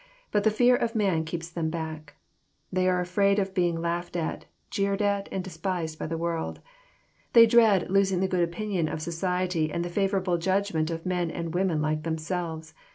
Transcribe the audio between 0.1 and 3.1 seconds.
But the fear pf man keeps them back. They are